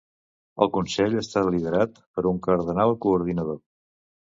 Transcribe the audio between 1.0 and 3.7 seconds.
està liderat per un cardenal coordinador.